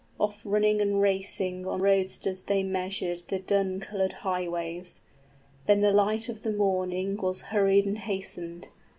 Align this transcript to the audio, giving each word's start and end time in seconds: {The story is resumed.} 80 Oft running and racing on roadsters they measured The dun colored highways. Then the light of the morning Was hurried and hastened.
{The 0.17 0.29
story 0.31 0.31
is 0.31 0.33
resumed.} 0.33 0.45
80 0.47 0.49
Oft 0.49 0.51
running 0.51 0.81
and 0.81 1.01
racing 1.03 1.67
on 1.67 1.81
roadsters 1.83 2.43
they 2.45 2.63
measured 2.63 3.19
The 3.27 3.37
dun 3.37 3.79
colored 3.79 4.13
highways. 4.25 5.01
Then 5.67 5.81
the 5.81 5.93
light 5.93 6.27
of 6.27 6.41
the 6.41 6.51
morning 6.51 7.17
Was 7.17 7.41
hurried 7.51 7.85
and 7.85 7.99
hastened. 7.99 8.69